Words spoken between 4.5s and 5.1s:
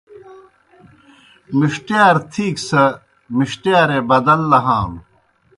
لہانوْ